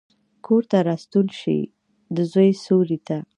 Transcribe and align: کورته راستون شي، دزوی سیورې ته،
کورته 0.45 0.77
راستون 0.87 1.27
شي، 1.39 1.57
دزوی 2.15 2.49
سیورې 2.63 2.97
ته، 3.07 3.17